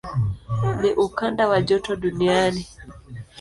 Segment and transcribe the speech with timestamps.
[0.81, 2.63] Ni ukanda wa joto duniani.